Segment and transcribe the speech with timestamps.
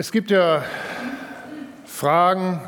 [0.00, 0.64] Es gibt ja
[1.84, 2.60] Fragen,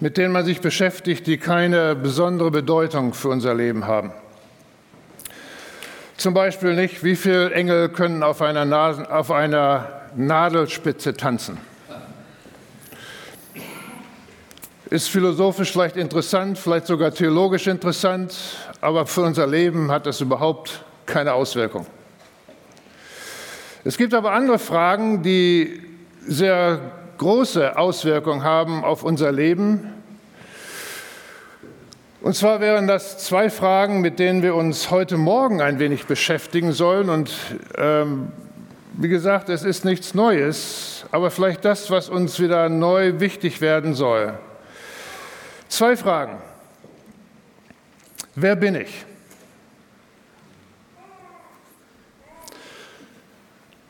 [0.00, 4.10] mit denen man sich beschäftigt, die keine besondere Bedeutung für unser Leben haben.
[6.16, 11.58] Zum Beispiel nicht, wie viele Engel können auf einer, Nasen, auf einer Nadelspitze tanzen.
[14.90, 18.34] Ist philosophisch vielleicht interessant, vielleicht sogar theologisch interessant,
[18.80, 21.86] aber für unser Leben hat das überhaupt keine Auswirkung.
[23.84, 25.84] Es gibt aber andere Fragen, die
[26.28, 26.80] sehr
[27.16, 29.92] große Auswirkungen haben auf unser Leben.
[32.20, 36.72] Und zwar wären das zwei Fragen, mit denen wir uns heute Morgen ein wenig beschäftigen
[36.72, 37.10] sollen.
[37.10, 37.32] Und
[37.76, 38.32] ähm,
[38.92, 43.94] wie gesagt, es ist nichts Neues, aber vielleicht das, was uns wieder neu wichtig werden
[43.94, 44.34] soll.
[45.68, 46.38] Zwei Fragen.
[48.34, 49.06] Wer bin ich?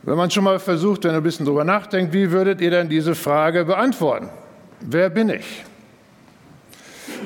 [0.09, 2.89] Wenn man schon mal versucht, wenn ihr ein bisschen drüber nachdenkt, wie würdet ihr denn
[2.89, 4.31] diese Frage beantworten?
[4.81, 5.65] Wer bin ich?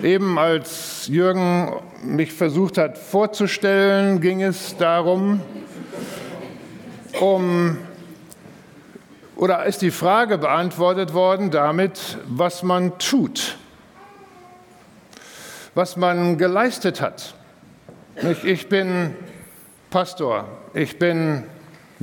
[0.03, 5.41] Eben als Jürgen mich versucht hat vorzustellen, ging es darum,
[7.21, 7.79] um,
[9.37, 13.59] oder ist die Frage beantwortet worden damit, was man tut,
[15.77, 17.35] was man geleistet hat.
[18.43, 19.15] Ich bin
[19.89, 21.45] Pastor, ich bin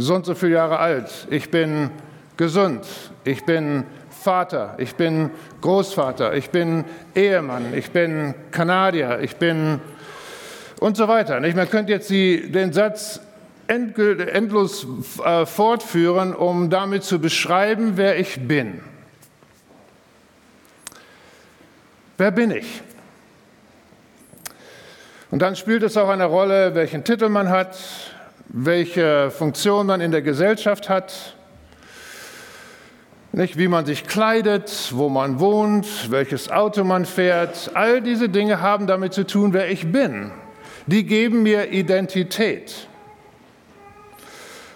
[0.02, 1.92] so und so viele Jahre alt, ich bin
[2.38, 2.86] gesund,
[3.23, 9.81] ich bin Vater, ich bin Großvater, ich bin Ehemann, ich bin Kanadier, ich bin
[10.80, 11.39] und so weiter.
[11.39, 13.20] Man könnte jetzt den Satz
[13.67, 14.88] endlos
[15.23, 18.81] äh, fortführen, um damit zu beschreiben, wer ich bin.
[22.17, 22.81] Wer bin ich?
[25.31, 27.77] Und dann spielt es auch eine Rolle, welchen Titel man hat,
[28.50, 31.36] welche Funktion man in der Gesellschaft hat,
[33.31, 37.70] nicht, wie man sich kleidet, wo man wohnt, welches Auto man fährt.
[37.75, 40.32] All diese Dinge haben damit zu tun, wer ich bin.
[40.87, 42.87] Die geben mir Identität.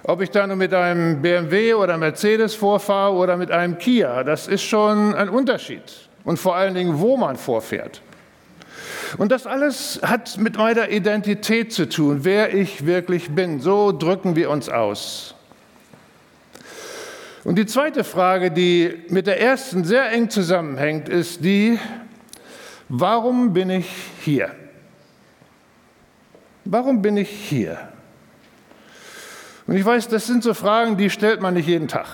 [0.03, 4.47] Ob ich da nur mit einem BMW oder Mercedes vorfahre oder mit einem Kia, das
[4.47, 5.81] ist schon ein Unterschied.
[6.23, 8.01] Und vor allen Dingen, wo man vorfährt.
[9.17, 13.59] Und das alles hat mit meiner Identität zu tun, wer ich wirklich bin.
[13.59, 15.35] So drücken wir uns aus.
[17.43, 21.77] Und die zweite Frage, die mit der ersten sehr eng zusammenhängt, ist die,
[22.87, 23.89] warum bin ich
[24.21, 24.51] hier?
[26.65, 27.77] Warum bin ich hier?
[29.67, 32.07] Und ich weiß, das sind so Fragen, die stellt man nicht jeden Tag.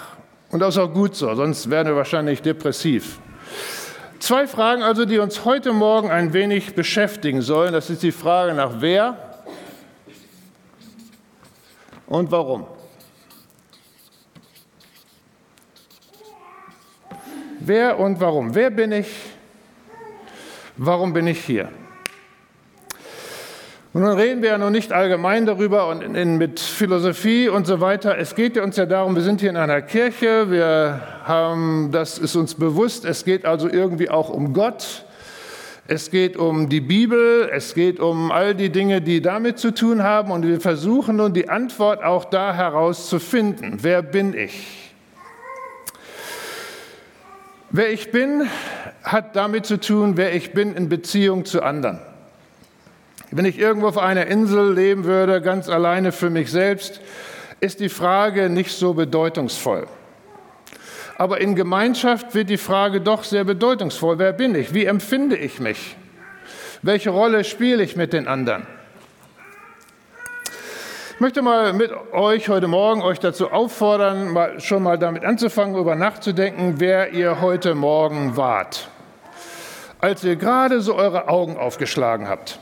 [0.50, 3.20] Und das ist auch gut so, sonst wären wir wahrscheinlich depressiv.
[4.20, 7.72] Zwei Fragen also, die uns heute Morgen ein wenig beschäftigen sollen.
[7.72, 9.44] Das ist die Frage nach wer
[12.06, 12.68] und warum.
[17.62, 18.54] Wer und warum?
[18.54, 19.08] Wer bin ich?
[20.76, 21.70] Warum bin ich hier?
[23.92, 27.66] Und nun reden wir ja noch nicht allgemein darüber und in, in, mit Philosophie und
[27.66, 28.20] so weiter.
[28.20, 32.36] Es geht uns ja darum, wir sind hier in einer Kirche, wir haben, das ist
[32.36, 35.06] uns bewusst, es geht also irgendwie auch um Gott.
[35.88, 40.04] Es geht um die Bibel, es geht um all die Dinge, die damit zu tun
[40.04, 43.80] haben und wir versuchen nun die Antwort auch da herauszufinden.
[43.82, 44.94] Wer bin ich?
[47.72, 48.48] Wer ich bin,
[49.02, 52.00] hat damit zu tun, wer ich bin in Beziehung zu anderen.
[53.32, 57.00] Wenn ich irgendwo auf einer Insel leben würde, ganz alleine für mich selbst,
[57.60, 59.88] ist die Frage nicht so bedeutungsvoll.
[61.18, 64.18] Aber in Gemeinschaft wird die Frage doch sehr bedeutungsvoll.
[64.18, 64.74] Wer bin ich?
[64.74, 65.96] Wie empfinde ich mich?
[66.82, 68.66] Welche Rolle spiele ich mit den anderen?
[71.14, 75.74] Ich möchte mal mit euch heute Morgen euch dazu auffordern, mal, schon mal damit anzufangen,
[75.74, 78.88] darüber nachzudenken, wer ihr heute Morgen wart,
[80.00, 82.60] als ihr gerade so eure Augen aufgeschlagen habt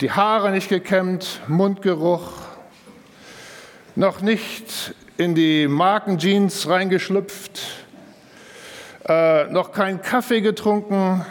[0.00, 2.30] die Haare nicht gekämmt, Mundgeruch,
[3.96, 7.60] noch nicht in die Markenjeans reingeschlüpft,
[9.08, 11.26] äh, noch keinen Kaffee getrunken,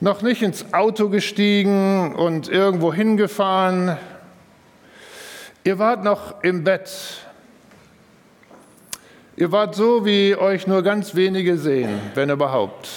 [0.00, 3.96] noch nicht ins Auto gestiegen und irgendwo hingefahren.
[5.62, 6.90] Ihr wart noch im Bett.
[9.36, 12.88] Ihr wart so, wie euch nur ganz wenige sehen, wenn überhaupt.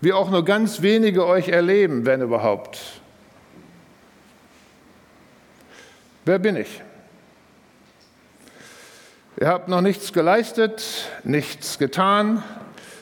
[0.00, 2.99] Wie auch nur ganz wenige euch erleben, wenn überhaupt.
[6.30, 6.80] Wer bin ich?
[9.40, 12.44] Ihr habt noch nichts geleistet, nichts getan,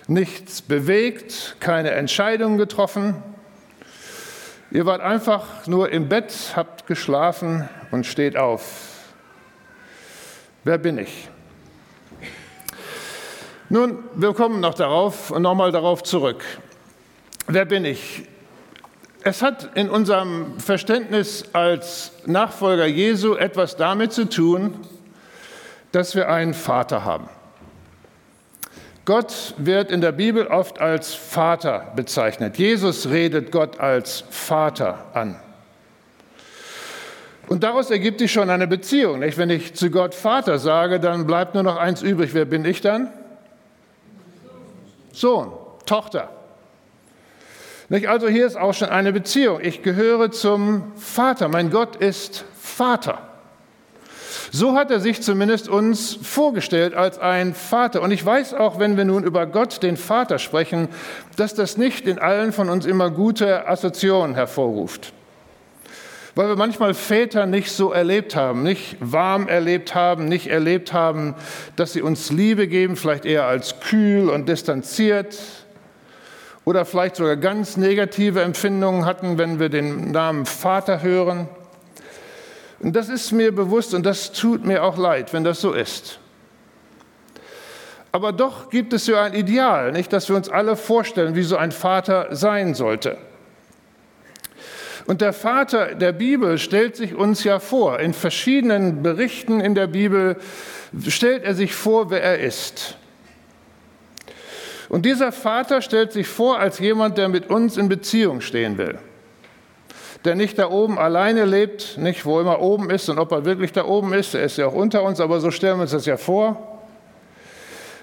[0.06, 3.22] nichts bewegt, keine Entscheidung getroffen.
[4.70, 9.10] Ihr wart einfach nur im Bett, habt geschlafen und steht auf.
[10.64, 11.28] Wer bin ich?
[13.68, 16.42] Nun, wir kommen noch darauf und nochmal darauf zurück.
[17.46, 18.24] Wer bin ich?
[19.24, 24.74] Es hat in unserem Verständnis als Nachfolger Jesu etwas damit zu tun,
[25.92, 27.28] dass wir einen Vater haben.
[29.04, 32.58] Gott wird in der Bibel oft als Vater bezeichnet.
[32.58, 35.40] Jesus redet Gott als Vater an.
[37.48, 39.20] Und daraus ergibt sich schon eine Beziehung.
[39.20, 39.38] Nicht?
[39.38, 42.34] Wenn ich zu Gott Vater sage, dann bleibt nur noch eins übrig.
[42.34, 43.10] Wer bin ich dann?
[45.10, 45.52] Sohn,
[45.86, 46.28] Tochter.
[47.90, 49.60] Also hier ist auch schon eine Beziehung.
[49.62, 51.48] Ich gehöre zum Vater.
[51.48, 53.18] Mein Gott ist Vater.
[54.50, 58.02] So hat er sich zumindest uns vorgestellt als ein Vater.
[58.02, 60.88] Und ich weiß auch, wenn wir nun über Gott, den Vater, sprechen,
[61.36, 65.12] dass das nicht in allen von uns immer gute Assoziationen hervorruft.
[66.34, 71.34] Weil wir manchmal Väter nicht so erlebt haben, nicht warm erlebt haben, nicht erlebt haben,
[71.76, 75.36] dass sie uns Liebe geben, vielleicht eher als kühl und distanziert
[76.68, 81.48] oder vielleicht sogar ganz negative Empfindungen hatten, wenn wir den Namen Vater hören.
[82.78, 86.20] Und das ist mir bewusst und das tut mir auch leid, wenn das so ist.
[88.12, 91.56] Aber doch gibt es ja ein Ideal, nicht, dass wir uns alle vorstellen, wie so
[91.56, 93.16] ein Vater sein sollte.
[95.06, 97.98] Und der Vater der Bibel stellt sich uns ja vor.
[97.98, 100.36] In verschiedenen Berichten in der Bibel
[101.06, 102.98] stellt er sich vor, wer er ist.
[104.88, 108.98] Und dieser Vater stellt sich vor als jemand, der mit uns in Beziehung stehen will
[110.24, 113.72] der nicht da oben alleine lebt, nicht wo immer oben ist und ob er wirklich
[113.72, 116.06] da oben ist, er ist ja auch unter uns, aber so stellen wir uns das
[116.06, 116.80] ja vor.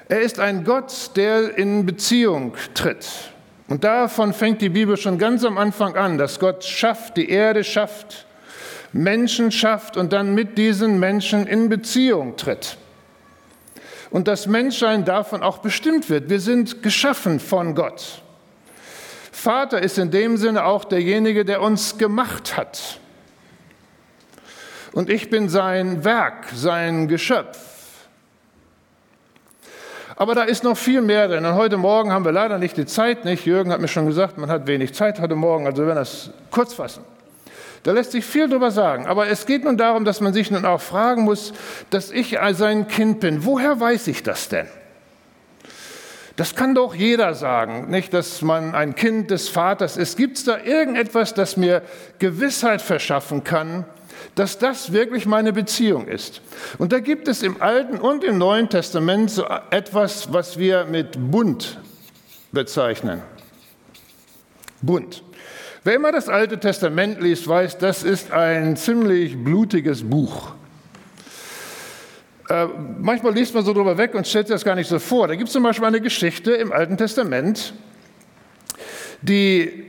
[0.08, 3.08] Er ist ein Gott, der in Beziehung tritt.
[3.68, 7.64] Und davon fängt die Bibel schon ganz am Anfang an, dass Gott schafft, die Erde
[7.64, 8.26] schafft,
[8.94, 12.78] Menschen schafft und dann mit diesen Menschen in Beziehung tritt.
[14.10, 16.30] Und das Menschsein davon auch bestimmt wird.
[16.30, 18.22] Wir sind geschaffen von Gott.
[19.32, 23.00] Vater ist in dem Sinne auch derjenige, der uns gemacht hat.
[24.94, 27.60] Und ich bin sein Werk, sein Geschöpf.
[30.16, 31.46] Aber da ist noch viel mehr drin.
[31.46, 33.46] Und heute Morgen haben wir leider nicht die Zeit, nicht?
[33.46, 36.30] Jürgen hat mir schon gesagt, man hat wenig Zeit heute Morgen, also wir werden das
[36.52, 37.04] kurz fassen.
[37.86, 39.06] Da lässt sich viel drüber sagen.
[39.06, 41.54] Aber es geht nun darum, dass man sich nun auch fragen muss,
[41.92, 43.46] dass ich sein Kind bin.
[43.46, 44.66] Woher weiß ich das denn?
[46.36, 50.18] Das kann doch jeder sagen, nicht, dass man ein Kind des Vaters ist.
[50.18, 51.84] Gibt es da irgendetwas, das mir
[52.18, 53.86] Gewissheit verschaffen kann,
[54.34, 56.42] dass das wirklich meine Beziehung ist?
[56.80, 61.12] Und da gibt es im Alten und im Neuen Testament so etwas, was wir mit
[61.30, 61.80] Bund
[62.52, 63.22] bezeichnen.
[64.82, 65.24] Bund.
[65.86, 70.54] Wer immer das Alte Testament liest, weiß, das ist ein ziemlich blutiges Buch.
[72.50, 72.66] Äh,
[72.98, 75.28] manchmal liest man so drüber weg und stellt sich das gar nicht so vor.
[75.28, 77.76] Da gibt es zum Beispiel eine Geschichte im Alten Testament,
[79.22, 79.86] die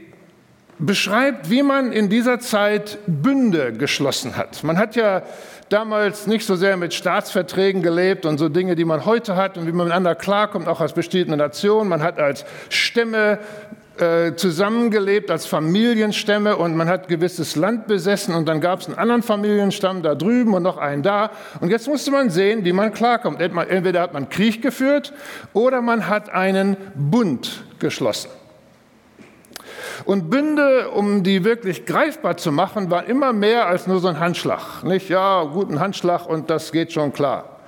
[0.78, 4.64] beschreibt, wie man in dieser Zeit Bünde geschlossen hat.
[4.64, 5.22] Man hat ja
[5.70, 9.66] damals nicht so sehr mit Staatsverträgen gelebt und so Dinge, die man heute hat und
[9.66, 11.88] wie man miteinander klarkommt, auch als bestehende Nation.
[11.88, 13.38] Man hat als Stämme
[13.98, 18.98] äh, zusammengelebt als Familienstämme und man hat gewisses Land besessen und dann gab es einen
[18.98, 21.30] anderen Familienstamm da drüben und noch einen da.
[21.60, 23.40] Und jetzt musste man sehen, wie man klarkommt.
[23.40, 25.12] Entweder hat man Krieg geführt
[25.52, 28.30] oder man hat einen Bund geschlossen.
[30.04, 34.20] Und Bünde, um die wirklich greifbar zu machen, waren immer mehr als nur so ein
[34.20, 34.84] Handschlag.
[34.84, 37.60] Nicht, ja, guten Handschlag und das geht schon klar.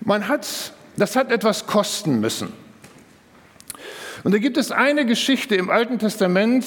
[0.00, 0.46] Man hat,
[0.96, 2.63] das hat etwas kosten müssen.
[4.24, 6.64] Und da gibt es eine Geschichte im Alten Testament,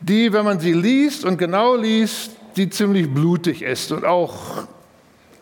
[0.00, 4.64] die, wenn man sie liest und genau liest, die ziemlich blutig ist und auch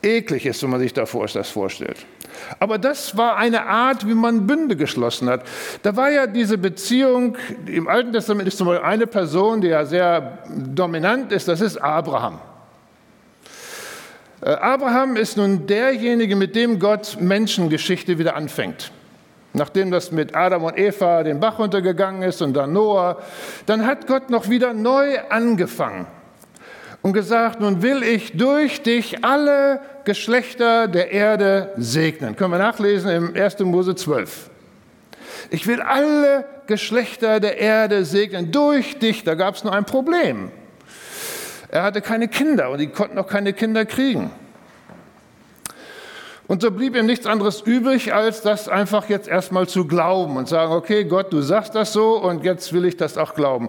[0.03, 2.07] eklig ist, wenn man sich das vorstellt.
[2.61, 5.45] Aber das war eine Art, wie man Bünde geschlossen hat.
[5.83, 7.37] Da war ja diese Beziehung,
[7.67, 11.79] im Alten Testament ist zum Beispiel eine Person, die ja sehr dominant ist, das ist
[11.79, 12.39] Abraham.
[14.43, 18.93] Äh, Abraham ist nun derjenige, mit dem Gott Menschengeschichte wieder anfängt.
[19.55, 23.19] Nachdem das mit Adam und Eva den Bach runtergegangen ist und dann Noah,
[23.67, 26.07] dann hat Gott noch wieder neu angefangen
[27.03, 32.37] und gesagt, nun will ich durch dich alle Geschlechter der Erde segnen.
[32.37, 33.61] Können wir nachlesen im 1.
[33.61, 34.51] Mose 12.
[35.51, 39.25] Ich will alle Geschlechter der Erde segnen durch dich.
[39.25, 40.51] Da gab es nur ein Problem.
[41.71, 44.31] Er hatte keine Kinder und die konnten auch keine Kinder kriegen.
[46.49, 50.49] Und so blieb ihm nichts anderes übrig, als das einfach jetzt erstmal zu glauben und
[50.49, 53.69] sagen, okay, Gott, du sagst das so und jetzt will ich das auch glauben.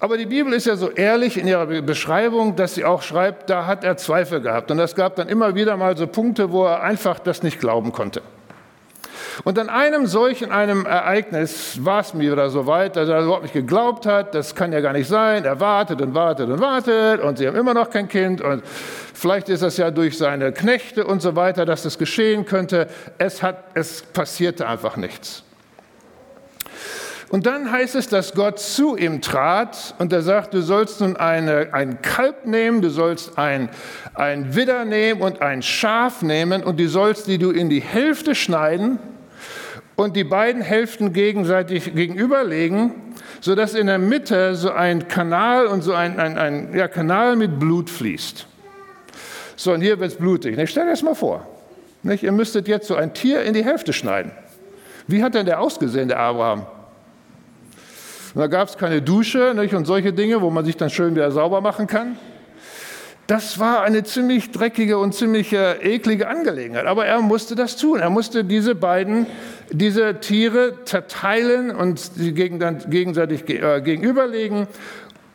[0.00, 3.66] Aber die Bibel ist ja so ehrlich in ihrer Beschreibung, dass sie auch schreibt, da
[3.66, 4.68] hat er Zweifel gehabt.
[4.72, 7.92] Und es gab dann immer wieder mal so Punkte, wo er einfach das nicht glauben
[7.92, 8.20] konnte.
[9.44, 13.42] Und an einem solchen einem Ereignis war es mir wieder so weit, dass er überhaupt
[13.42, 15.44] nicht geglaubt hat, das kann ja gar nicht sein.
[15.44, 18.62] Er wartet und wartet und wartet und sie haben immer noch kein Kind und
[19.14, 22.88] vielleicht ist das ja durch seine Knechte und so weiter, dass das geschehen könnte.
[23.18, 25.44] Es, hat, es passierte einfach nichts.
[27.30, 31.16] Und dann heißt es, dass Gott zu ihm trat und er sagt, du sollst nun
[31.16, 33.68] eine, ein Kalb nehmen, du sollst ein,
[34.14, 38.34] ein Widder nehmen und ein Schaf nehmen und die sollst die du in die Hälfte
[38.34, 38.98] schneiden
[39.98, 42.92] und die beiden Hälften gegenseitig gegenüberlegen,
[43.40, 47.58] sodass in der Mitte so ein Kanal und so ein, ein, ein ja, Kanal mit
[47.58, 48.46] Blut fließt.
[49.56, 50.56] So, und hier wird es blutig.
[50.56, 51.44] Ich stell dir das mal vor.
[52.04, 52.22] Nicht?
[52.22, 54.30] Ihr müsstet jetzt so ein Tier in die Hälfte schneiden.
[55.08, 56.66] Wie hat denn der ausgesehen, der Abraham?
[58.34, 59.74] Und da gab es keine Dusche nicht?
[59.74, 62.16] und solche Dinge, wo man sich dann schön wieder sauber machen kann.
[63.28, 66.86] Das war eine ziemlich dreckige und ziemlich äh, eklige Angelegenheit.
[66.86, 68.00] Aber er musste das tun.
[68.00, 69.26] Er musste diese beiden,
[69.70, 74.66] diese Tiere zerteilen und sie gegenseitig äh, gegenüberlegen.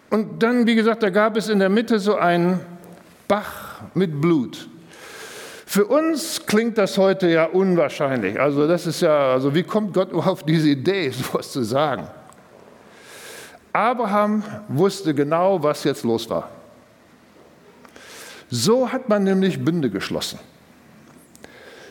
[0.09, 2.61] Und dann, wie gesagt, da gab es in der Mitte so einen
[3.27, 4.67] Bach mit Blut.
[5.67, 8.39] Für uns klingt das heute ja unwahrscheinlich.
[8.39, 12.07] Also das ist ja, also wie kommt Gott auf diese Idee, sowas zu sagen?
[13.71, 16.49] Abraham wusste genau, was jetzt los war.
[18.55, 20.37] So hat man nämlich Bünde geschlossen.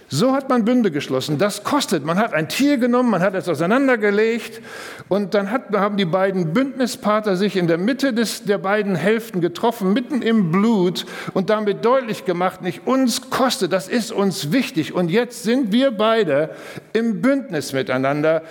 [0.08, 1.36] So hat man Bünde geschlossen.
[1.36, 2.04] Das kostet.
[2.04, 4.60] Man hat ein Tier genommen, man hat es auseinandergelegt
[5.08, 9.40] und dann hat, haben die beiden Bündnispartner sich in der Mitte des, der beiden Hälften
[9.40, 11.04] getroffen, mitten im Blut
[11.34, 14.94] und damit deutlich gemacht, nicht uns kostet, das ist uns wichtig.
[14.94, 16.50] Und jetzt sind wir beide
[16.92, 18.42] im Bündnis miteinander.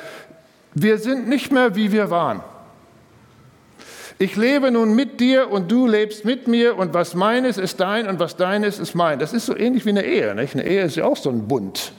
[0.73, 2.41] Wir sind nicht mehr, wie wir waren.
[4.21, 8.07] Ich lebe nun mit dir und du lebst mit mir und was meines ist dein
[8.07, 9.17] und was deines ist mein.
[9.17, 10.35] Das ist so ähnlich wie eine Ehe.
[10.35, 10.53] Nicht?
[10.53, 11.91] Eine Ehe ist ja auch so ein Bund.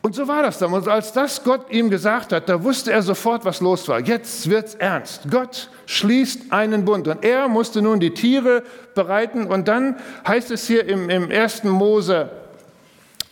[0.00, 0.72] Und so war das dann.
[0.72, 4.00] Und als das Gott ihm gesagt hat, da wusste er sofort, was los war.
[4.00, 5.24] Jetzt wird's ernst.
[5.30, 7.06] Gott schließt einen Bund.
[7.06, 8.62] Und er musste nun die Tiere
[8.94, 9.46] bereiten.
[9.46, 11.64] Und dann heißt es hier im, im 1.
[11.64, 12.30] Mose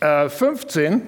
[0.00, 1.00] äh, 15,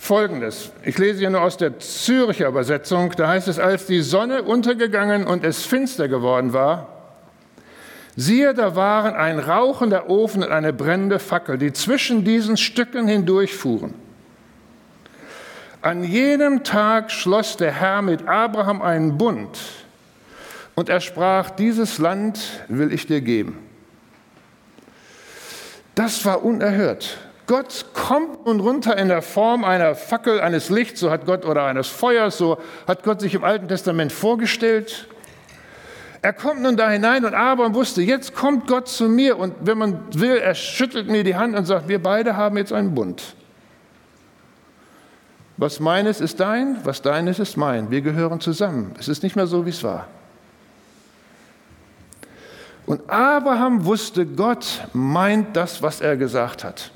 [0.00, 0.72] Folgendes.
[0.82, 3.12] Ich lese hier nur aus der Zürcher Übersetzung.
[3.16, 6.88] Da heißt es, als die Sonne untergegangen und es finster geworden war,
[8.16, 13.94] siehe, da waren ein rauchender Ofen und eine brennende Fackel, die zwischen diesen Stücken hindurchfuhren.
[15.82, 19.58] An jenem Tag schloss der Herr mit Abraham einen Bund
[20.76, 23.58] und er sprach, dieses Land will ich dir geben.
[25.94, 27.18] Das war unerhört.
[27.50, 31.64] Gott kommt nun runter in der Form einer Fackel, eines Lichts, so hat Gott, oder
[31.64, 35.08] eines Feuers, so hat Gott sich im Alten Testament vorgestellt.
[36.22, 39.78] Er kommt nun da hinein und Abraham wusste, jetzt kommt Gott zu mir und wenn
[39.78, 43.34] man will, er schüttelt mir die Hand und sagt, wir beide haben jetzt einen Bund.
[45.56, 47.90] Was meines ist dein, was deines ist mein.
[47.90, 48.94] Wir gehören zusammen.
[48.96, 50.06] Es ist nicht mehr so, wie es war.
[52.86, 56.92] Und Abraham wusste, Gott meint das, was er gesagt hat.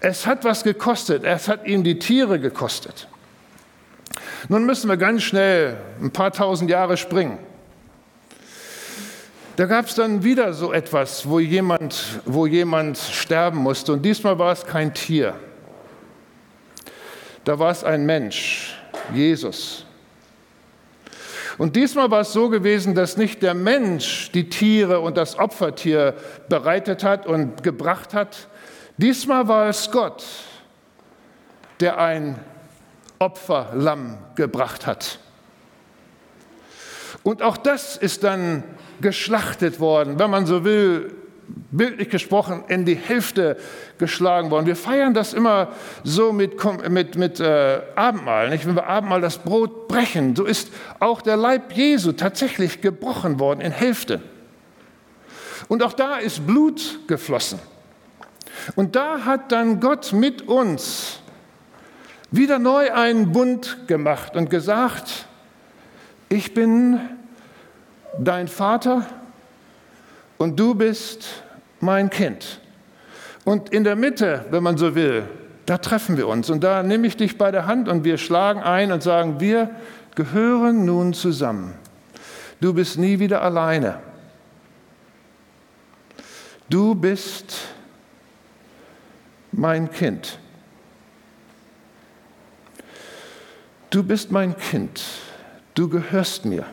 [0.00, 3.08] Es hat was gekostet, es hat ihm die Tiere gekostet.
[4.48, 7.38] Nun müssen wir ganz schnell ein paar tausend Jahre springen.
[9.56, 13.92] Da gab es dann wieder so etwas, wo jemand, wo jemand sterben musste.
[13.92, 15.34] Und diesmal war es kein Tier.
[17.44, 18.74] Da war es ein Mensch,
[19.12, 19.86] Jesus.
[21.56, 26.14] Und diesmal war es so gewesen, dass nicht der Mensch die Tiere und das Opfertier
[26.48, 28.48] bereitet hat und gebracht hat,
[28.96, 30.24] Diesmal war es Gott,
[31.80, 32.38] der ein
[33.18, 35.18] Opferlamm gebracht hat.
[37.24, 38.62] Und auch das ist dann
[39.00, 41.12] geschlachtet worden, wenn man so will,
[41.70, 43.56] bildlich gesprochen, in die Hälfte
[43.98, 44.66] geschlagen worden.
[44.66, 45.72] Wir feiern das immer
[46.04, 48.50] so mit, mit, mit äh, Abendmahl.
[48.50, 48.66] Nicht?
[48.66, 50.70] Wenn wir Abendmahl das Brot brechen, so ist
[51.00, 54.20] auch der Leib Jesu tatsächlich gebrochen worden in Hälfte.
[55.68, 57.58] Und auch da ist Blut geflossen.
[58.76, 61.20] Und da hat dann Gott mit uns
[62.30, 65.26] wieder neu einen Bund gemacht und gesagt,
[66.28, 67.00] ich bin
[68.18, 69.06] dein Vater
[70.38, 71.26] und du bist
[71.80, 72.60] mein Kind.
[73.44, 75.28] Und in der Mitte, wenn man so will,
[75.66, 76.50] da treffen wir uns.
[76.50, 79.70] Und da nehme ich dich bei der Hand und wir schlagen ein und sagen, wir
[80.14, 81.74] gehören nun zusammen.
[82.60, 84.00] Du bist nie wieder alleine.
[86.68, 87.56] Du bist
[89.58, 90.38] mein Kind.
[93.90, 95.04] Du bist mein Kind,
[95.74, 96.66] du gehörst mir.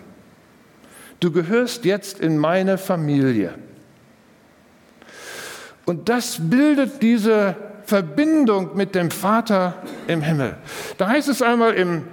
[1.20, 3.54] Du gehörst jetzt in meine Familie.
[5.86, 9.76] Und das bildet diese Verbindung mit dem Vater
[10.08, 10.58] im Himmel.
[10.98, 12.08] Da heißt es einmal im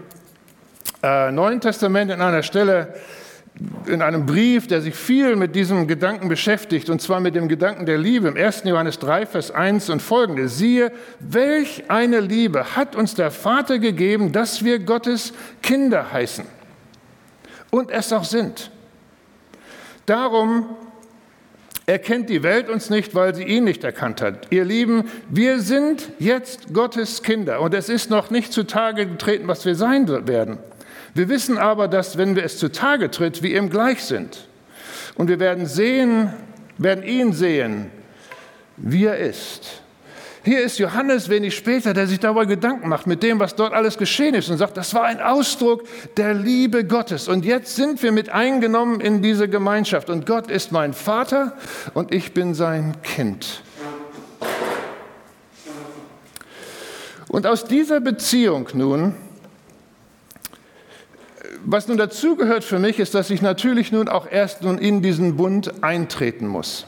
[1.02, 2.94] äh, Neuen Testament in einer Stelle,
[3.86, 7.86] in einem Brief, der sich viel mit diesem Gedanken beschäftigt, und zwar mit dem Gedanken
[7.86, 8.62] der Liebe, im 1.
[8.64, 10.48] Johannes 3, Vers 1 und folgende.
[10.48, 16.44] Siehe, welch eine Liebe hat uns der Vater gegeben, dass wir Gottes Kinder heißen
[17.70, 18.70] und es auch sind.
[20.06, 20.66] Darum
[21.86, 24.46] erkennt die Welt uns nicht, weil sie ihn nicht erkannt hat.
[24.50, 29.64] Ihr Lieben, wir sind jetzt Gottes Kinder und es ist noch nicht zutage getreten, was
[29.64, 30.58] wir sein werden.
[31.18, 34.46] Wir wissen aber, dass wenn wir es zutage tritt, wir ihm gleich sind.
[35.16, 36.32] Und wir werden sehen,
[36.76, 37.90] werden ihn sehen,
[38.76, 39.82] wie er ist.
[40.44, 43.98] Hier ist Johannes wenig später, der sich darüber Gedanken macht mit dem, was dort alles
[43.98, 45.82] geschehen ist und sagt, das war ein Ausdruck
[46.16, 47.26] der Liebe Gottes.
[47.26, 50.10] Und jetzt sind wir mit eingenommen in diese Gemeinschaft.
[50.10, 51.56] Und Gott ist mein Vater
[51.94, 53.64] und ich bin sein Kind.
[57.26, 59.16] Und aus dieser Beziehung nun
[61.64, 65.36] was nun dazugehört für mich, ist, dass ich natürlich nun auch erst nun in diesen
[65.36, 66.86] Bund eintreten muss.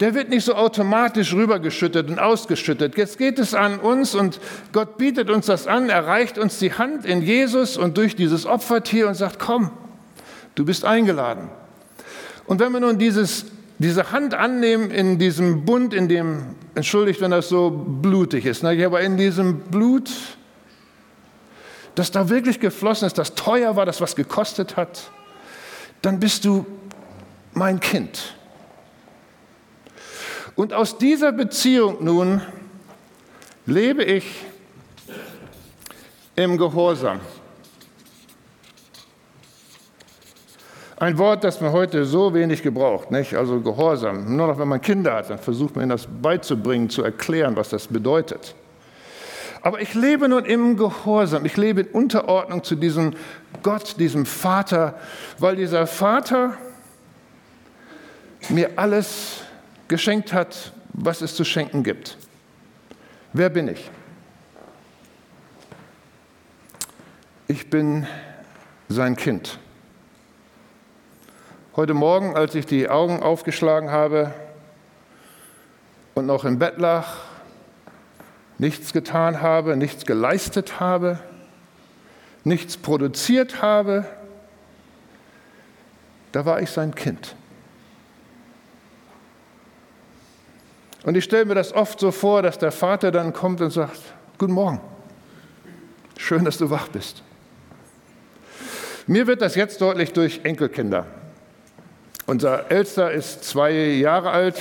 [0.00, 2.96] Der wird nicht so automatisch rübergeschüttet und ausgeschüttet.
[2.96, 4.38] Jetzt geht es an uns und
[4.72, 8.46] Gott bietet uns das an, er reicht uns die Hand in Jesus und durch dieses
[8.46, 9.70] Opfertier und sagt, komm,
[10.54, 11.48] du bist eingeladen.
[12.46, 13.46] Und wenn wir nun dieses,
[13.78, 18.86] diese Hand annehmen in diesem Bund, in dem, entschuldigt, wenn das so blutig ist, ne,
[18.86, 20.10] aber in diesem Blut,
[21.98, 25.10] dass da wirklich geflossen ist, das teuer war, das was gekostet hat,
[26.00, 26.64] dann bist du
[27.54, 28.36] mein Kind.
[30.54, 32.40] Und aus dieser Beziehung nun
[33.66, 34.44] lebe ich
[36.36, 37.18] im Gehorsam.
[40.98, 43.34] Ein Wort, das man heute so wenig gebraucht, nicht?
[43.34, 44.36] also Gehorsam.
[44.36, 47.70] Nur noch wenn man Kinder hat, dann versucht man ihnen das beizubringen, zu erklären, was
[47.70, 48.54] das bedeutet.
[49.62, 53.14] Aber ich lebe nun im Gehorsam, ich lebe in Unterordnung zu diesem
[53.62, 54.98] Gott, diesem Vater,
[55.38, 56.56] weil dieser Vater
[58.48, 59.42] mir alles
[59.88, 62.16] geschenkt hat, was es zu schenken gibt.
[63.32, 63.90] Wer bin ich?
[67.46, 68.06] Ich bin
[68.88, 69.58] sein Kind.
[71.76, 74.32] Heute Morgen, als ich die Augen aufgeschlagen habe
[76.14, 77.06] und noch im Bett lag,
[78.58, 81.20] nichts getan habe, nichts geleistet habe,
[82.44, 84.04] nichts produziert habe,
[86.32, 87.34] da war ich sein Kind.
[91.04, 94.00] Und ich stelle mir das oft so vor, dass der Vater dann kommt und sagt,
[94.36, 94.80] guten Morgen,
[96.16, 97.22] schön, dass du wach bist.
[99.06, 101.06] Mir wird das jetzt deutlich durch Enkelkinder.
[102.26, 104.60] Unser Älster ist zwei Jahre alt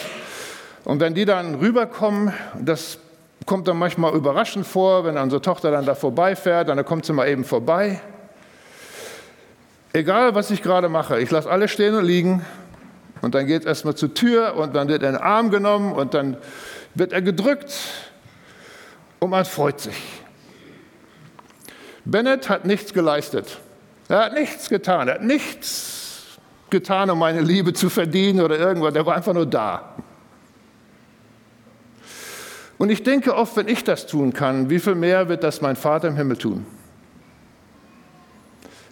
[0.85, 2.99] und wenn die dann rüberkommen, das
[3.45, 7.27] kommt dann manchmal überraschend vor, wenn unsere Tochter dann da vorbeifährt, dann kommt sie mal
[7.27, 8.01] eben vorbei.
[9.93, 12.45] Egal, was ich gerade mache, ich lasse alles stehen und liegen
[13.21, 15.93] und dann geht es erstmal zur Tür und dann wird er in den Arm genommen
[15.93, 16.37] und dann
[16.93, 17.73] wird er gedrückt
[19.19, 19.97] und man freut sich.
[22.05, 23.59] Bennett hat nichts geleistet.
[24.07, 25.07] Er hat nichts getan.
[25.07, 26.37] Er hat nichts
[26.69, 28.95] getan, um meine Liebe zu verdienen oder irgendwas.
[28.95, 29.95] Er war einfach nur da.
[32.77, 35.75] Und ich denke oft, wenn ich das tun kann, wie viel mehr wird das mein
[35.75, 36.65] Vater im Himmel tun?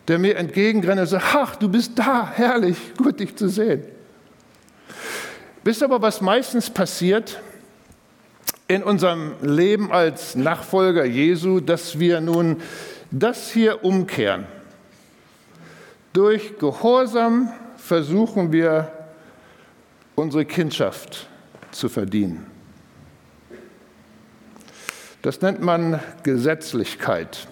[0.07, 3.83] Der mir entgegenrennt und sagt, ach, du bist da, herrlich, gut dich zu sehen.
[5.63, 7.41] Wisst aber, was meistens passiert
[8.67, 12.61] in unserem Leben als Nachfolger Jesu, dass wir nun
[13.11, 14.45] das hier umkehren.
[16.13, 18.91] Durch Gehorsam versuchen wir,
[20.15, 21.27] unsere Kindschaft
[21.71, 22.54] zu verdienen.
[25.25, 27.47] Das nennt man Gesetzlichkeit.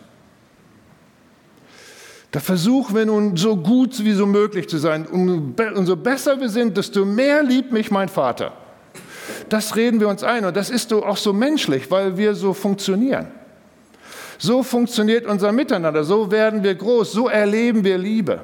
[2.29, 5.07] Da versuchen wir nun so gut wie so möglich zu sein.
[5.07, 8.53] Umso besser wir sind, desto mehr liebt mich mein Vater.
[9.49, 13.29] Das reden wir uns ein und das ist auch so menschlich, weil wir so funktionieren.
[14.37, 18.41] So funktioniert unser Miteinander, so werden wir groß, so erleben wir Liebe.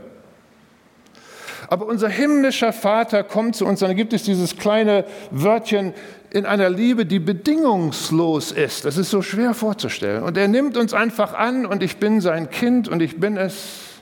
[1.68, 5.94] Aber unser himmlischer Vater kommt zu uns, und dann gibt es dieses kleine Wörtchen
[6.32, 8.86] in einer Liebe, die bedingungslos ist.
[8.86, 10.24] Das ist so schwer vorzustellen.
[10.24, 14.02] Und er nimmt uns einfach an und ich bin sein Kind und ich bin es,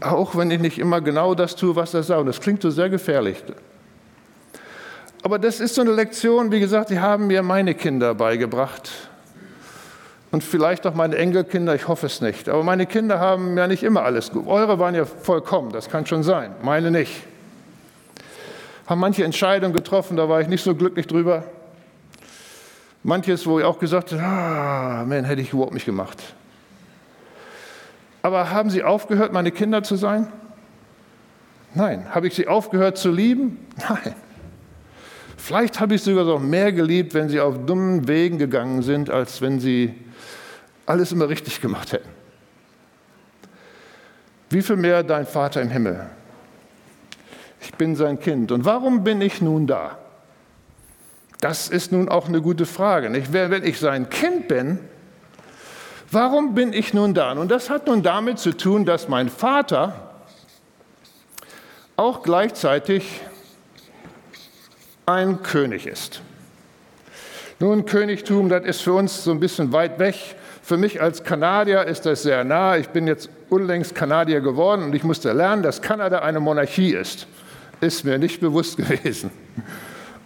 [0.00, 2.20] auch wenn ich nicht immer genau das tue, was er sagt.
[2.20, 3.42] Und das klingt so sehr gefährlich.
[5.22, 8.90] Aber das ist so eine Lektion, wie gesagt, die haben mir meine Kinder beigebracht
[10.32, 12.48] und vielleicht auch meine Enkelkinder, ich hoffe es nicht.
[12.48, 14.46] Aber meine Kinder haben ja nicht immer alles gut.
[14.48, 17.22] Eure waren ja vollkommen, das kann schon sein, meine nicht.
[18.92, 21.44] Haben manche Entscheidungen getroffen, da war ich nicht so glücklich drüber.
[23.02, 26.22] Manches, wo ich auch gesagt habe, ah, man, hätte ich überhaupt nicht gemacht.
[28.20, 30.30] Aber haben Sie aufgehört, meine Kinder zu sein?
[31.72, 32.14] Nein.
[32.14, 33.66] Habe ich sie aufgehört zu lieben?
[33.88, 34.14] Nein.
[35.38, 39.08] Vielleicht habe ich sie sogar noch mehr geliebt, wenn sie auf dummen Wegen gegangen sind,
[39.08, 39.94] als wenn sie
[40.84, 42.10] alles immer richtig gemacht hätten.
[44.50, 46.10] Wie viel mehr dein Vater im Himmel?
[47.62, 48.50] Ich bin sein Kind.
[48.50, 49.96] Und warum bin ich nun da?
[51.40, 53.08] Das ist nun auch eine gute Frage.
[53.08, 53.32] Nicht?
[53.32, 54.80] Wenn ich sein Kind bin,
[56.10, 57.32] warum bin ich nun da?
[57.32, 60.10] Und das hat nun damit zu tun, dass mein Vater
[61.96, 63.20] auch gleichzeitig
[65.06, 66.20] ein König ist.
[67.60, 70.16] Nun, Königtum, das ist für uns so ein bisschen weit weg.
[70.62, 72.76] Für mich als Kanadier ist das sehr nah.
[72.76, 77.28] Ich bin jetzt unlängst Kanadier geworden und ich musste lernen, dass Kanada eine Monarchie ist.
[77.82, 79.32] Ist mir nicht bewusst gewesen.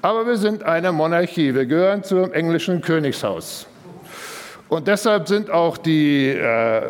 [0.03, 1.55] Aber wir sind eine Monarchie.
[1.55, 3.67] Wir gehören zum englischen Königshaus.
[4.69, 6.83] Und deshalb sind auch die, äh,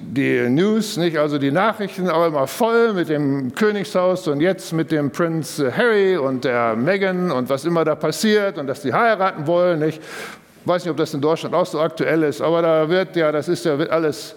[0.00, 4.90] die News, nicht, also die Nachrichten, auch immer voll mit dem Königshaus und jetzt mit
[4.92, 9.46] dem Prinz Harry und der Meghan und was immer da passiert und dass die heiraten
[9.46, 9.82] wollen.
[9.82, 10.00] Ich
[10.64, 13.48] weiß nicht, ob das in Deutschland auch so aktuell ist, aber da wird ja, das
[13.48, 14.36] ist ja wird alles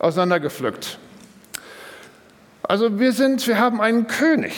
[0.00, 0.98] auseinandergepflückt.
[2.64, 4.54] Also wir sind, wir haben einen König.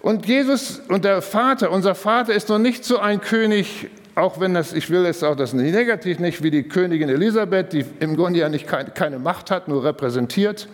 [0.00, 4.54] Und Jesus und der Vater, unser Vater ist noch nicht so ein König, auch wenn
[4.54, 8.16] das, ich will es auch das nicht negativ nicht, wie die Königin Elisabeth, die im
[8.16, 10.68] Grunde ja nicht keine Macht hat, nur repräsentiert.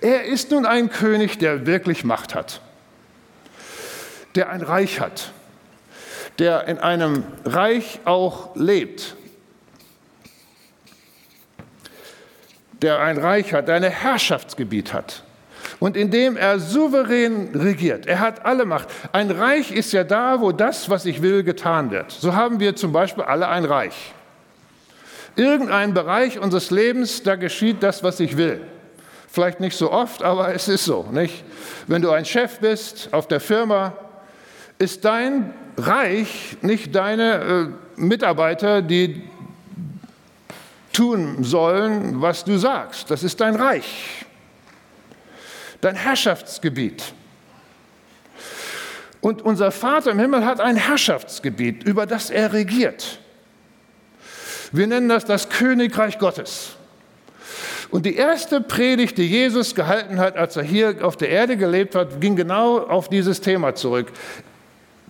[0.00, 2.60] Er ist nun ein König, der wirklich Macht hat,
[4.34, 5.32] der ein Reich hat,
[6.38, 9.14] der in einem Reich auch lebt,
[12.82, 15.22] der ein Reich hat, der ein Herrschaftsgebiet hat
[15.80, 18.06] und indem er souverän regiert.
[18.06, 18.88] Er hat alle Macht.
[19.12, 22.10] Ein Reich ist ja da, wo das, was ich will, getan wird.
[22.10, 24.14] So haben wir zum Beispiel alle ein Reich.
[25.36, 28.60] Irgendein Bereich unseres Lebens, da geschieht das, was ich will.
[29.28, 31.06] Vielleicht nicht so oft, aber es ist so.
[31.10, 31.44] Nicht?
[31.88, 33.94] Wenn du ein Chef bist auf der Firma,
[34.78, 37.32] ist dein Reich nicht deine
[37.96, 39.24] äh, Mitarbeiter, die
[40.92, 43.10] tun sollen, was du sagst.
[43.10, 44.24] Das ist dein Reich
[45.84, 47.12] dein Herrschaftsgebiet.
[49.20, 53.18] Und unser Vater im Himmel hat ein Herrschaftsgebiet, über das er regiert.
[54.72, 56.76] Wir nennen das das Königreich Gottes.
[57.90, 61.94] Und die erste Predigt, die Jesus gehalten hat, als er hier auf der Erde gelebt
[61.94, 64.10] hat, ging genau auf dieses Thema zurück.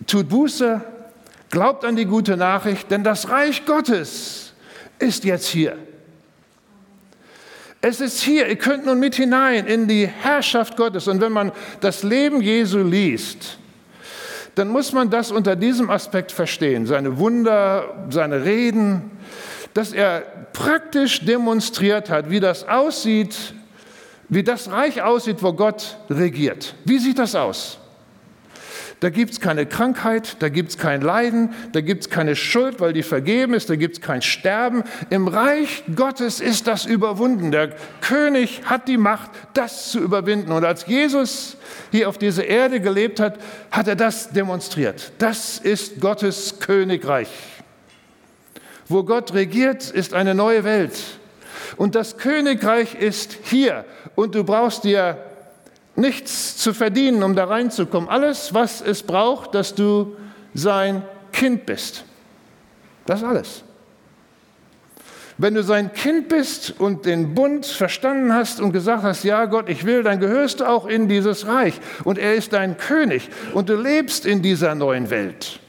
[0.05, 0.81] Tut Buße,
[1.49, 4.53] glaubt an die gute Nachricht, denn das Reich Gottes
[4.99, 5.77] ist jetzt hier.
[7.87, 11.07] Es ist hier, ihr könnt nun mit hinein in die Herrschaft Gottes.
[11.07, 13.59] Und wenn man das Leben Jesu liest,
[14.55, 16.87] dann muss man das unter diesem Aspekt verstehen.
[16.87, 19.11] Seine Wunder, seine Reden,
[19.75, 23.53] dass er praktisch demonstriert hat, wie das aussieht,
[24.29, 26.73] wie das Reich aussieht, wo Gott regiert.
[26.85, 27.77] Wie sieht das aus?
[29.01, 32.79] Da gibt es keine Krankheit, da gibt es kein Leiden, da gibt es keine Schuld,
[32.79, 34.83] weil die vergeben ist, da gibt es kein Sterben.
[35.09, 37.51] Im Reich Gottes ist das überwunden.
[37.51, 40.51] Der König hat die Macht, das zu überwinden.
[40.51, 41.57] Und als Jesus
[41.91, 43.37] hier auf dieser Erde gelebt hat,
[43.69, 45.11] hat er das demonstriert.
[45.17, 47.29] Das ist Gottes Königreich.
[48.87, 50.93] Wo Gott regiert, ist eine neue Welt.
[51.75, 53.83] Und das Königreich ist hier.
[54.15, 55.17] Und du brauchst dir
[55.95, 58.09] nichts zu verdienen, um da reinzukommen.
[58.09, 60.15] Alles, was es braucht, dass du
[60.53, 62.05] sein Kind bist.
[63.05, 63.63] Das alles.
[65.37, 69.67] Wenn du sein Kind bist und den Bund verstanden hast und gesagt hast, ja Gott,
[69.67, 73.67] ich will, dann gehörst du auch in dieses Reich und er ist dein König und
[73.67, 75.59] du lebst in dieser neuen Welt.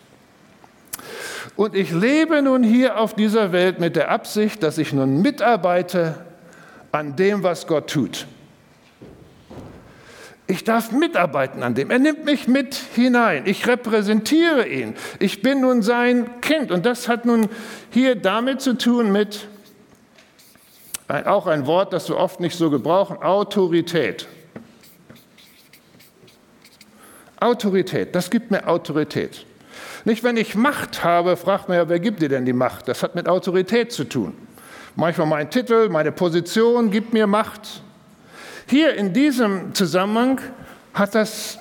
[1.57, 6.15] Und ich lebe nun hier auf dieser Welt mit der Absicht, dass ich nun mitarbeite
[6.93, 8.27] an dem, was Gott tut.
[10.49, 11.91] Ich darf mitarbeiten an dem.
[11.91, 13.43] Er nimmt mich mit hinein.
[13.47, 14.95] Ich repräsentiere ihn.
[15.19, 16.71] Ich bin nun sein Kind.
[16.71, 17.49] Und das hat nun
[17.91, 19.49] hier damit zu tun mit,
[21.09, 24.27] auch ein Wort, das wir oft nicht so gebrauchen, Autorität.
[27.39, 29.45] Autorität, das gibt mir Autorität.
[30.05, 32.89] Nicht, wenn ich Macht habe, fragt man ja, wer gibt dir denn die Macht?
[32.89, 34.35] Das hat mit Autorität zu tun.
[34.95, 37.83] Manchmal mein Titel, meine Position gibt mir Macht.
[38.67, 40.41] Hier in diesem Zusammenhang
[40.93, 41.59] hat das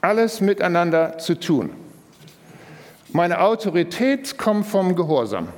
[0.00, 1.70] alles miteinander zu tun.
[3.12, 5.48] Meine Autorität kommt vom Gehorsam.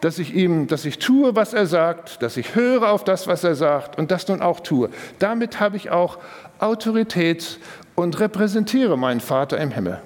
[0.00, 3.44] dass ich ihm, dass ich tue, was er sagt, dass ich höre auf das, was
[3.44, 4.88] er sagt und das nun auch tue.
[5.18, 6.18] Damit habe ich auch
[6.58, 7.58] Autorität
[7.94, 10.00] und repräsentiere meinen Vater im Himmel.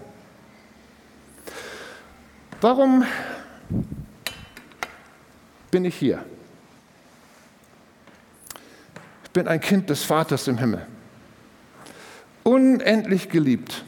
[2.61, 3.05] Warum
[5.71, 6.25] bin ich hier?
[9.23, 10.87] Ich bin ein Kind des Vaters im Himmel.
[12.45, 13.85] Unendlich geliebt.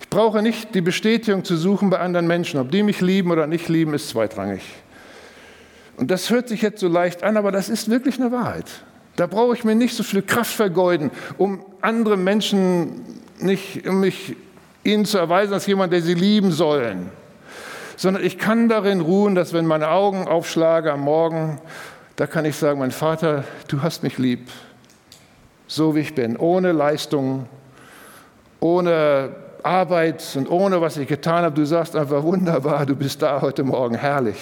[0.00, 2.60] Ich brauche nicht die Bestätigung zu suchen bei anderen Menschen.
[2.60, 4.62] Ob die mich lieben oder nicht lieben, ist zweitrangig.
[5.96, 8.66] Und das hört sich jetzt so leicht an, aber das ist wirklich eine Wahrheit.
[9.16, 13.02] Da brauche ich mir nicht so viel Kraft vergeuden, um andere Menschen
[13.38, 14.34] nicht, um mich
[14.84, 17.10] ihnen zu erweisen als jemand, der sie lieben sollen.
[17.96, 21.60] Sondern ich kann darin ruhen, dass wenn meine Augen aufschlage am Morgen,
[22.16, 24.48] da kann ich sagen, mein Vater, du hast mich lieb,
[25.66, 27.46] so wie ich bin, ohne Leistung,
[28.60, 31.54] ohne Arbeit und ohne was ich getan habe.
[31.54, 34.36] Du sagst einfach wunderbar, du bist da heute Morgen, herrlich.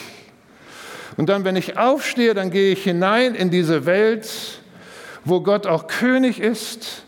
[1.17, 4.29] Und dann, wenn ich aufstehe, dann gehe ich hinein in diese Welt,
[5.25, 7.05] wo Gott auch König ist,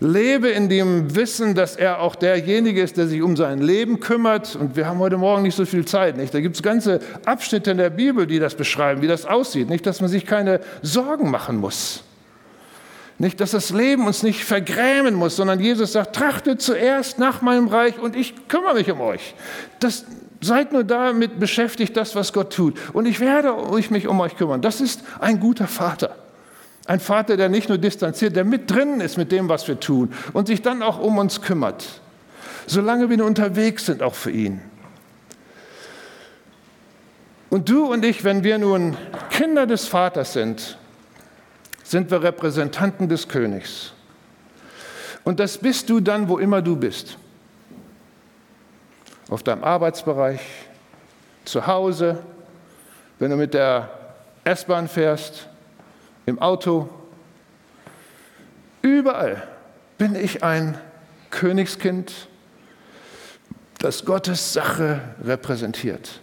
[0.00, 4.56] lebe in dem Wissen, dass er auch derjenige ist, der sich um sein Leben kümmert.
[4.56, 6.16] Und wir haben heute Morgen nicht so viel Zeit.
[6.16, 6.34] Nicht?
[6.34, 9.68] Da gibt es ganze Abschnitte in der Bibel, die das beschreiben, wie das aussieht.
[9.68, 12.02] Nicht, dass man sich keine Sorgen machen muss.
[13.18, 17.68] Nicht, dass das Leben uns nicht vergrämen muss, sondern Jesus sagt, trachtet zuerst nach meinem
[17.68, 19.34] Reich und ich kümmere mich um euch.
[19.80, 20.04] Das,
[20.40, 22.78] seid nur damit beschäftigt, das, was Gott tut.
[22.92, 23.54] Und ich werde
[23.90, 24.62] mich um euch kümmern.
[24.62, 26.16] Das ist ein guter Vater.
[26.86, 30.12] Ein Vater, der nicht nur distanziert, der mit drin ist mit dem, was wir tun
[30.32, 32.00] und sich dann auch um uns kümmert.
[32.66, 34.60] Solange wir unterwegs sind, auch für ihn.
[37.50, 38.96] Und du und ich, wenn wir nun
[39.30, 40.78] Kinder des Vaters sind,
[41.82, 43.92] sind wir Repräsentanten des Königs.
[45.24, 47.18] Und das bist du dann, wo immer du bist.
[49.28, 50.40] Auf deinem Arbeitsbereich,
[51.44, 52.18] zu Hause,
[53.18, 53.88] wenn du mit der
[54.44, 55.48] S-Bahn fährst,
[56.26, 56.88] im Auto.
[58.82, 59.42] Überall
[59.98, 60.76] bin ich ein
[61.30, 62.28] Königskind,
[63.78, 66.20] das Gottes Sache repräsentiert.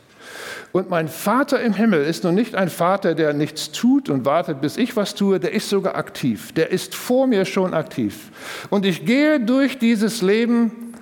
[0.71, 4.59] Und mein Vater im Himmel ist nun nicht ein Vater, der nichts tut und wartet,
[4.59, 6.51] bis ich was tue, der ist sogar aktiv.
[6.53, 8.31] Der ist vor mir schon aktiv.
[8.71, 10.95] Und ich gehe durch dieses Leben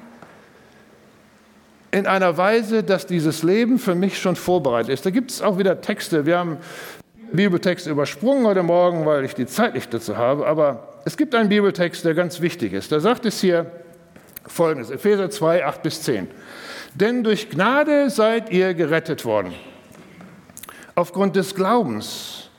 [1.91, 5.05] in einer Weise, dass dieses Leben für mich schon vorbereitet ist.
[5.05, 6.25] Da gibt es auch wieder Texte.
[6.25, 6.57] Wir haben
[7.33, 11.49] Bibeltext übersprungen heute Morgen, weil ich die Zeit nicht dazu habe, aber es gibt einen
[11.49, 12.91] Bibeltext, der ganz wichtig ist.
[12.91, 13.71] Da sagt es hier
[14.45, 16.27] folgendes, Epheser 2, 8 bis 10.
[16.93, 19.53] Denn durch Gnade seid ihr gerettet worden,
[20.95, 22.49] aufgrund des Glaubens.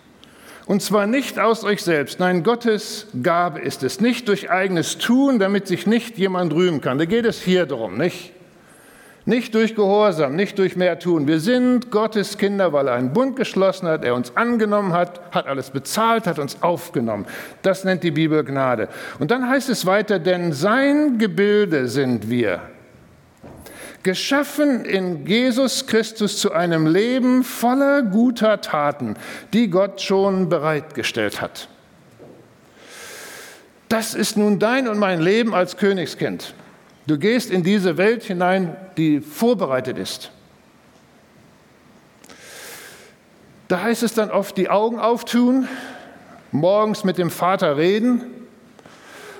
[0.64, 5.38] Und zwar nicht aus euch selbst, nein, Gottes Gabe ist es, nicht durch eigenes Tun,
[5.38, 6.98] damit sich nicht jemand rühmen kann.
[6.98, 8.32] Da geht es hier darum, nicht?
[9.24, 11.28] Nicht durch Gehorsam, nicht durch mehr tun.
[11.28, 15.46] Wir sind Gottes Kinder, weil er einen Bund geschlossen hat, er uns angenommen hat, hat
[15.46, 17.26] alles bezahlt, hat uns aufgenommen.
[17.62, 18.88] Das nennt die Bibel Gnade.
[19.20, 22.62] Und dann heißt es weiter, denn sein Gebilde sind wir.
[24.02, 29.14] Geschaffen in Jesus Christus zu einem Leben voller guter Taten,
[29.52, 31.68] die Gott schon bereitgestellt hat.
[33.88, 36.54] Das ist nun dein und mein Leben als Königskind.
[37.06, 40.30] Du gehst in diese Welt hinein, die vorbereitet ist.
[43.66, 45.66] Da heißt es dann oft, die Augen auftun,
[46.52, 48.22] morgens mit dem Vater reden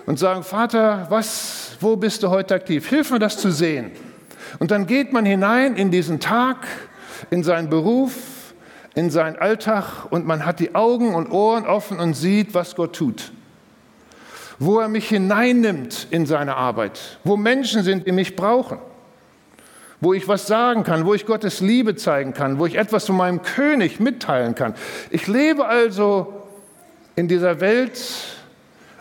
[0.06, 2.88] und sagen, Vater, was, wo bist du heute aktiv?
[2.88, 3.92] Hilf mir das zu sehen.
[4.58, 6.66] Und dann geht man hinein in diesen Tag,
[7.30, 8.54] in seinen Beruf,
[8.94, 12.96] in seinen Alltag und man hat die Augen und Ohren offen und sieht, was Gott
[12.96, 13.32] tut
[14.58, 18.78] wo er mich hineinnimmt in seine Arbeit, wo Menschen sind, die mich brauchen,
[20.00, 23.16] wo ich was sagen kann, wo ich Gottes Liebe zeigen kann, wo ich etwas von
[23.16, 24.74] meinem König mitteilen kann.
[25.10, 26.48] Ich lebe also
[27.14, 28.00] in dieser Welt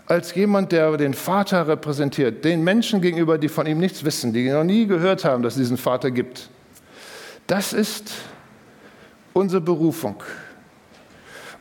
[0.05, 4.49] als jemand, der den Vater repräsentiert, den Menschen gegenüber, die von ihm nichts wissen, die
[4.49, 6.49] noch nie gehört haben, dass es diesen Vater gibt.
[7.47, 8.11] Das ist
[9.33, 10.21] unsere Berufung.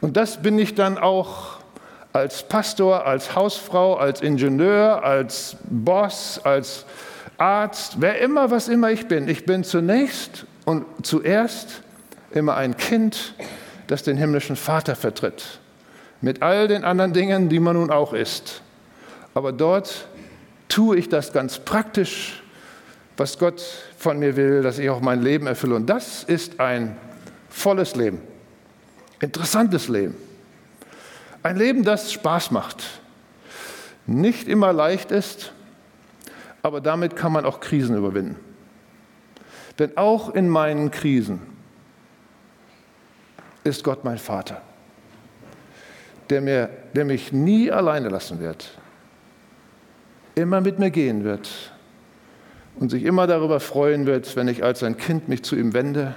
[0.01, 1.60] Und das bin ich dann auch
[2.13, 6.85] als Pastor, als Hausfrau, als Ingenieur, als Boss, als
[7.39, 9.29] Arzt, wer immer, was immer ich bin.
[9.29, 11.83] Ich bin zunächst und zuerst
[12.33, 13.35] immer ein Kind,
[13.87, 15.61] das den himmlischen Vater vertritt.
[16.21, 18.63] Mit all den anderen Dingen, die man nun auch ist.
[19.33, 20.09] Aber dort
[20.69, 22.43] tue ich das ganz praktisch,
[23.17, 23.63] was Gott
[23.97, 25.77] von mir will, dass ich auch mein Leben erfülle.
[25.77, 26.97] Und das ist ein
[27.49, 28.21] volles Leben,
[29.21, 30.15] interessantes Leben.
[31.43, 33.01] Ein Leben, das Spaß macht,
[34.07, 35.53] nicht immer leicht ist,
[36.63, 38.37] aber damit kann man auch Krisen überwinden.
[39.79, 41.41] Denn auch in meinen Krisen
[43.65, 44.61] ist Gott mein Vater,
[46.29, 48.79] der, mir, der mich nie alleine lassen wird,
[50.35, 51.73] immer mit mir gehen wird
[52.79, 56.15] und sich immer darüber freuen wird, wenn ich als ein Kind mich zu ihm wende,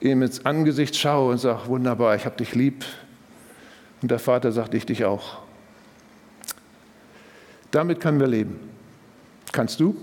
[0.00, 2.84] ihm ins Angesicht schaue und sage, wunderbar, ich habe dich lieb.
[4.02, 5.38] Und der Vater sagt, ich dich auch.
[7.70, 8.58] Damit können wir leben.
[9.52, 9.96] Kannst du?